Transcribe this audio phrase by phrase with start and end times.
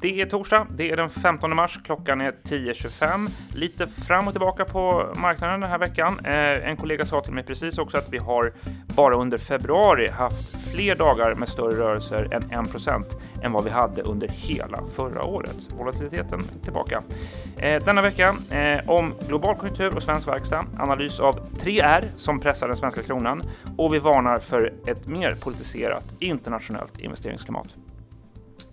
[0.00, 3.30] Det är torsdag, det är den 15 mars, klockan är 10.25.
[3.54, 6.18] Lite fram och tillbaka på marknaden den här veckan.
[6.24, 8.52] Eh, en kollega sa till mig precis också att vi har
[8.96, 13.04] bara under februari haft fler dagar med större rörelser än 1%
[13.42, 15.68] än vad vi hade under hela förra året.
[15.78, 17.02] Volatiliteten är tillbaka.
[17.58, 22.68] Eh, denna vecka eh, om global konjunktur och svensk verkstad, analys av 3R som pressar
[22.68, 23.42] den svenska kronan
[23.76, 27.68] och vi varnar för ett mer politiserat internationellt investeringsklimat.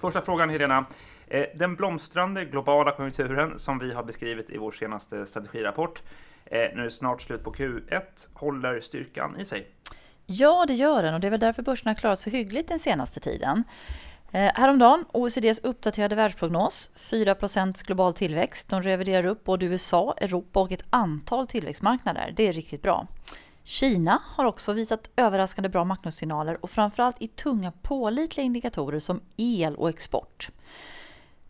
[0.00, 0.86] Första frågan Helena.
[1.26, 6.02] Eh, den blomstrande globala konjunkturen som vi har beskrivit i vår senaste strategirapport,
[6.44, 9.66] eh, nu är det snart slut på Q1, håller styrkan i sig?
[10.26, 12.78] Ja, det gör den och det är väl därför börsen har klarat sig hyggligt den
[12.78, 13.64] senaste tiden.
[14.32, 18.68] Eh, häromdagen, OECDs uppdaterade världsprognos, 4% global tillväxt.
[18.68, 22.32] De reviderar upp både USA, Europa och ett antal tillväxtmarknader.
[22.36, 23.06] Det är riktigt bra.
[23.70, 29.76] Kina har också visat överraskande bra makrosignaler och framförallt i tunga pålitliga indikatorer som el
[29.76, 30.50] och export.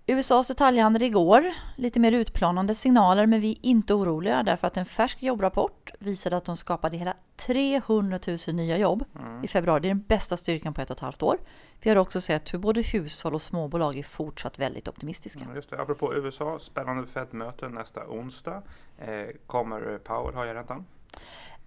[0.06, 4.84] USAs detaljhandel igår, lite mer utplanande signaler men vi är inte oroliga därför att en
[4.84, 9.44] färsk jobbrapport visade att de skapade hela 300 000 nya jobb mm.
[9.44, 9.80] i februari.
[9.80, 11.38] Det är den bästa styrkan på ett och ett halvt år.
[11.80, 15.40] Vi har också sett hur både hushåll och småbolag är fortsatt väldigt optimistiska.
[15.54, 18.62] Just det, apropå USA, spännande Fed-möte nästa onsdag.
[18.98, 20.84] Eh, kommer Powell höja räntan?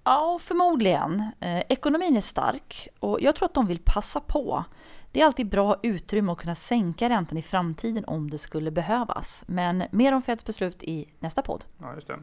[0.04, 1.32] Ja, förmodligen.
[1.40, 4.64] Eh, ekonomin är stark och jag tror att de vill passa på.
[5.12, 9.44] Det är alltid bra utrymme att kunna sänka räntan i framtiden om det skulle behövas.
[9.48, 11.66] Men mer om Feds beslut i nästa podd.
[11.78, 12.20] Ja, just det.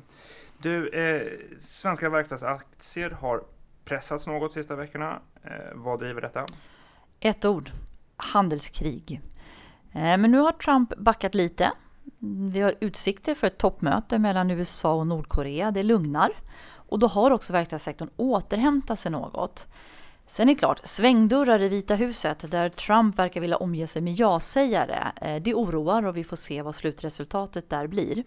[0.58, 1.22] Du, eh,
[1.60, 3.42] svenska verkstadsaktier har
[3.84, 5.20] pressats något de sista veckorna.
[5.42, 6.46] Eh, vad driver detta?
[7.20, 7.70] Ett ord.
[8.16, 9.20] Handelskrig.
[9.92, 11.72] Eh, men nu har Trump backat lite.
[12.52, 15.70] Vi har utsikter för ett toppmöte mellan USA och Nordkorea.
[15.70, 16.32] Det lugnar.
[16.90, 19.66] Och då har också verkstadssektorn återhämtat sig något.
[20.26, 24.14] Sen är det klart, svängdörrar i Vita huset där Trump verkar vilja omge sig med
[24.14, 28.24] ja-sägare, eh, det oroar och vi får se vad slutresultatet där blir.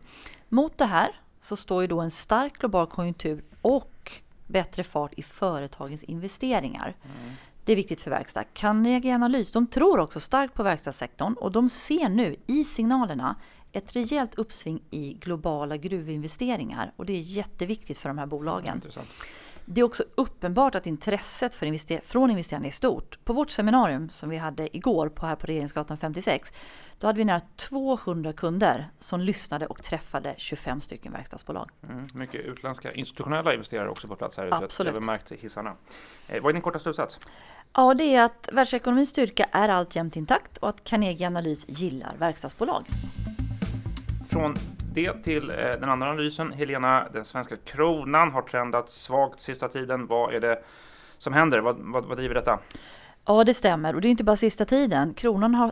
[0.49, 4.11] Mot det här så står ju då en stark global konjunktur och
[4.47, 6.95] bättre fart i företagens investeringar.
[7.03, 7.33] Mm.
[7.65, 8.43] Det är viktigt för verkstad.
[8.43, 13.35] Carnegie Analys de tror också starkt på verkstadssektorn och de ser nu i signalerna
[13.73, 18.75] ett rejält uppsving i globala gruvinvesteringar och det är jätteviktigt för de här bolagen.
[18.75, 19.09] Intressant.
[19.65, 23.19] Det är också uppenbart att intresset för invester från investerarna är stort.
[23.23, 26.53] På vårt seminarium som vi hade igår på här på Regeringsgatan 56,
[26.99, 31.69] då hade vi nära 200 kunder som lyssnade och träffade 25 stycken verkstadsbolag.
[31.89, 34.63] Mm, mycket utländska institutionella investerare också på plats här i huset.
[34.63, 34.93] Absolut.
[34.93, 35.75] Det har märkt hissarna.
[36.27, 37.19] Eh, vad är din korta slutsats?
[37.73, 42.85] Ja, det är att världsekonomins styrka är alltjämt intakt och att Carnegie Analys gillar verkstadsbolag.
[44.33, 44.55] Från
[44.93, 46.51] det till eh, den andra analysen.
[46.51, 50.07] Helena, den svenska kronan har trendat svagt sista tiden.
[50.07, 50.63] Vad är det
[51.17, 51.59] som händer?
[51.59, 52.59] Vad, vad, vad driver detta?
[53.25, 53.95] Ja, det stämmer.
[53.95, 55.13] Och det är inte bara sista tiden.
[55.13, 55.71] Kronan har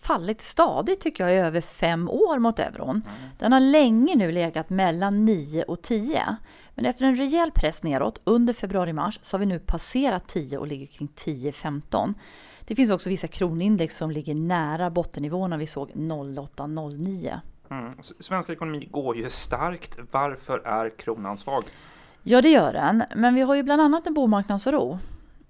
[0.00, 2.90] fallit stadigt tycker jag i över fem år mot euron.
[2.90, 3.28] Mm.
[3.38, 6.36] Den har länge nu legat mellan 9 och 10.
[6.74, 10.66] Men efter en rejäl press neråt under februari-mars så har vi nu passerat 10 och
[10.66, 12.14] ligger kring 10-15.
[12.66, 17.40] Det finns också vissa kronindex som ligger nära bottennivåerna vi såg 08-09.
[17.70, 17.92] Mm.
[18.20, 19.98] Svensk ekonomi går ju starkt.
[20.10, 21.62] Varför är kronan svag?
[22.22, 23.04] Ja, det gör den.
[23.16, 24.98] Men vi har ju bland annat en bomarknadsoro.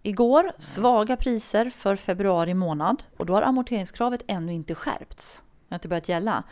[0.03, 0.53] Igår mm.
[0.59, 5.43] svaga priser för februari månad och då har amorteringskravet ännu inte skärpts.
[5.69, 6.45] Det har inte börjat gälla.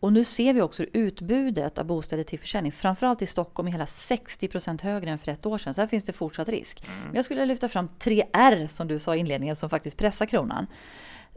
[0.00, 3.86] Och nu ser vi också utbudet av bostäder till försäljning, framförallt i Stockholm, är hela
[3.86, 5.74] 60 procent högre än för ett år sedan.
[5.74, 6.84] Så här finns det fortsatt risk.
[6.88, 7.06] Mm.
[7.06, 10.66] Men jag skulle lyfta fram 3R som du sa i inledningen som faktiskt pressar kronan.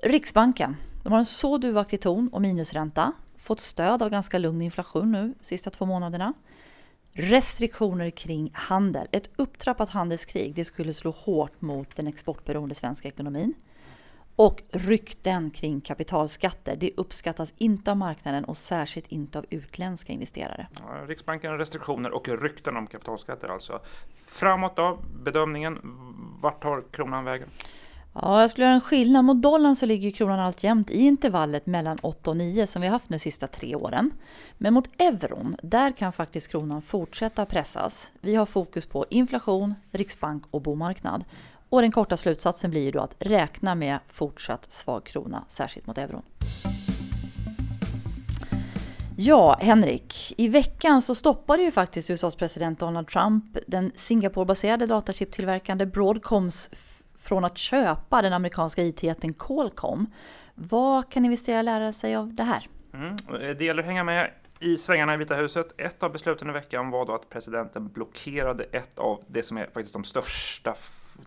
[0.03, 5.11] Riksbanken, de har en så duvaktig ton och minusränta fått stöd av ganska lugn inflation
[5.11, 6.33] nu sista två månaderna.
[7.13, 9.07] Restriktioner kring handel.
[9.11, 13.53] Ett upptrappat handelskrig det skulle slå hårt mot den exportberoende svenska ekonomin.
[14.35, 16.75] Och rykten kring kapitalskatter.
[16.75, 20.67] Det uppskattas inte av marknaden och särskilt inte av utländska investerare.
[20.79, 23.79] Ja, Riksbanken restriktioner och rykten om kapitalskatter alltså.
[24.25, 25.79] Framåt då, bedömningen.
[26.41, 27.49] Vart tar kronan vägen?
[28.13, 29.25] Ja, jag skulle göra en skillnad.
[29.25, 32.93] Mot dollarn så ligger kronan alltjämt i intervallet mellan 8 och 9 som vi har
[32.93, 34.11] haft nu sista tre åren.
[34.57, 38.11] Men mot euron, där kan faktiskt kronan fortsätta pressas.
[38.21, 41.23] Vi har fokus på inflation, riksbank och bomarknad.
[41.69, 45.97] Och den korta slutsatsen blir ju då att räkna med fortsatt svag krona, särskilt mot
[45.97, 46.21] euron.
[49.17, 50.33] Ja, Henrik.
[50.37, 56.69] I veckan så stoppade ju faktiskt USAs president Donald Trump den Singaporebaserade datachiptillverkande Broadcoms
[57.19, 60.07] från att köpa den amerikanska IT-jätten Qualcomm.
[60.55, 62.67] Vad kan investerare lära sig av det här?
[62.93, 63.15] Mm,
[63.57, 65.73] det gäller att hänga med i svängarna i Vita huset.
[65.77, 69.65] Ett av besluten i veckan var då att presidenten blockerade ett av det som är
[69.65, 70.75] faktiskt de största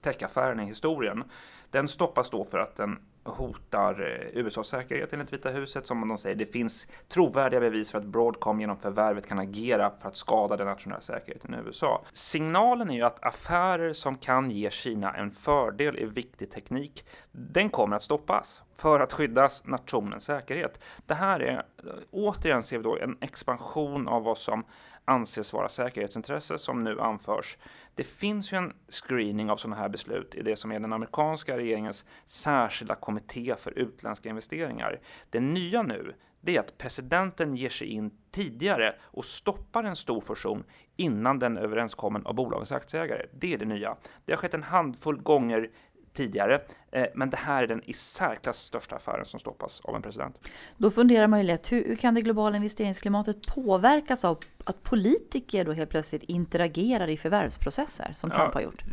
[0.01, 1.25] techaffärerna i historien.
[1.71, 5.87] Den stoppas då för att den hotar eh, USAs säkerhet enligt Vita huset.
[5.87, 10.09] Som de säger, det finns trovärdiga bevis för att Broadcom genom förvärvet kan agera för
[10.09, 12.05] att skada den nationella säkerheten i USA.
[12.13, 17.69] Signalen är ju att affärer som kan ge Kina en fördel i viktig teknik, den
[17.69, 20.81] kommer att stoppas för att skydda nationens säkerhet.
[21.07, 24.65] Det här är, eh, återigen ser vi då en expansion av vad som
[25.05, 27.59] anses vara säkerhetsintresse som nu anförs.
[27.95, 31.57] Det finns ju en screening av sådana här beslut i det som är den amerikanska
[31.57, 35.01] regeringens särskilda kommitté för utländska investeringar.
[35.31, 36.15] Det nya nu
[36.45, 40.65] det är att presidenten ger sig in tidigare och stoppar en stor fusion
[40.97, 43.27] innan den är överenskommen av bolagens aktieägare.
[43.33, 43.97] Det är det nya.
[44.25, 45.71] Det har skett en handfull gånger
[46.13, 46.61] tidigare.
[46.93, 50.49] Eh, men det här är den i särklass största affären som stoppas av en president.
[50.77, 55.73] Då funderar man ju lätt, hur kan det globala investeringsklimatet påverkas av att politiker då
[55.73, 58.85] helt plötsligt interagerar i förvärvsprocesser som Trump ja, har gjort?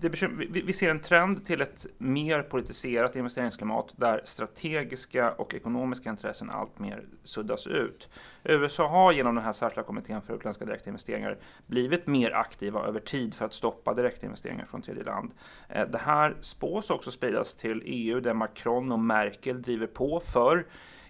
[0.00, 5.54] Det, det vi, vi ser en trend till ett mer politiserat investeringsklimat där strategiska och
[5.54, 8.08] ekonomiska intressen allt mer suddas ut.
[8.44, 13.34] USA har genom den här särskilda kommittén för utländska direktinvesteringar blivit mer aktiva över tid
[13.34, 15.30] för att stoppa direktinvesteringar från tredje land.
[15.68, 20.66] Eh, det här spås också spridas till EU där Macron och Merkel driver på för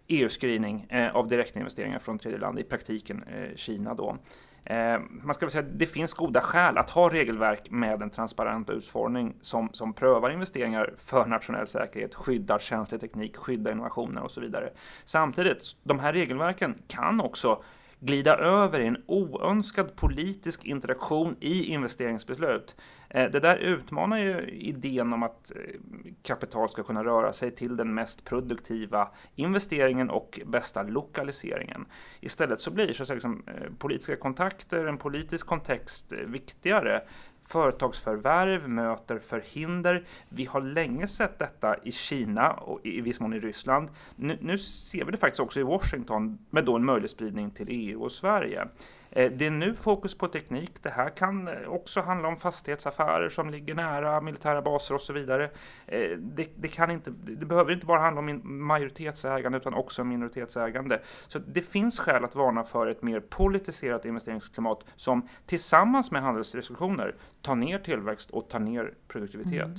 [0.07, 4.17] EU-screening eh, av direktinvesteringar från tredje land, i praktiken eh, Kina då.
[4.65, 8.11] Eh, man ska väl säga att det finns goda skäl att ha regelverk med en
[8.11, 14.31] transparent utformning som, som prövar investeringar för nationell säkerhet, skyddar känslig teknik, skyddar innovationer och
[14.31, 14.71] så vidare.
[15.05, 17.63] Samtidigt, de här regelverken kan också
[18.05, 22.77] glida över i en oönskad politisk interaktion i investeringsbeslut.
[23.09, 25.81] Eh, det där utmanar ju idén om att eh,
[26.23, 31.87] kapital ska kunna röra sig till den mest produktiva investeringen och bästa lokaliseringen.
[32.21, 37.03] Istället så blir så liksom, eh, politiska kontakter, en politisk kontext viktigare
[37.45, 40.05] Företagsförvärv möter förhinder.
[40.29, 43.89] Vi har länge sett detta i Kina och i viss mån i Ryssland.
[44.17, 47.67] Nu, nu ser vi det faktiskt också i Washington med då en möjlig spridning till
[47.71, 48.69] EU och Sverige.
[49.15, 50.83] Eh, det är nu fokus på teknik.
[50.83, 55.13] Det här kan eh, också handla om fastighetsaffärer som ligger nära militära baser och så
[55.13, 55.51] vidare.
[55.87, 60.09] Eh, det, det, kan inte, det behöver inte bara handla om majoritetsägande utan också om
[60.09, 61.01] minoritetsägande.
[61.27, 67.15] Så det finns skäl att varna för ett mer politiserat investeringsklimat som tillsammans med handelsrestriktioner
[67.43, 69.65] tar ner tillväxt och tar ner produktivitet.
[69.65, 69.79] Mm.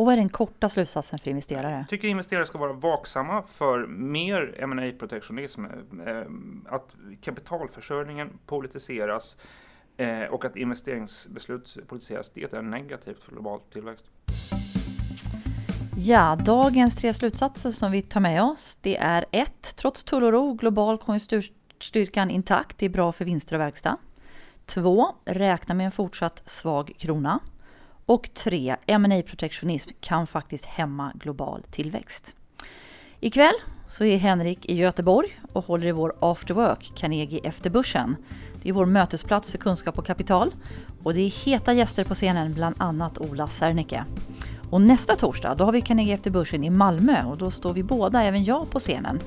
[0.00, 1.76] Och vad är den korta slutsatsen för investerare?
[1.76, 6.22] Jag tycker investerare ska vara vaksamma för mer ma protektionism eh,
[6.68, 9.36] Att kapitalförsörjningen politiseras
[9.96, 14.04] eh, och att investeringsbeslut politiseras, det är negativt för global tillväxt.
[15.96, 19.76] Ja, dagens tre slutsatser som vi tar med oss, det är 1.
[19.76, 23.96] Trots tull och ro, global konjunkturstyrkan intakt, det är bra för vinster och verkstad.
[24.66, 25.14] 2.
[25.24, 27.40] Räkna med en fortsatt svag krona.
[28.10, 32.34] Och tre, ma protektionism kan faktiskt hämma global tillväxt.
[33.20, 33.54] Ikväll
[33.86, 38.16] så är Henrik i Göteborg och håller i vår After Work, Carnegie efter börsen.
[38.62, 40.54] Det är vår mötesplats för kunskap och kapital
[41.02, 44.04] och det är heta gäster på scenen, bland annat Ola Serneke.
[44.70, 47.82] Och nästa torsdag då har vi Carnegie efter börsen i Malmö och då står vi
[47.82, 49.20] båda, även jag, på scenen.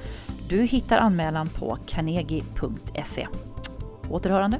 [0.50, 3.28] Du hittar anmälan på carnegie.se.
[4.10, 4.60] Återhörande.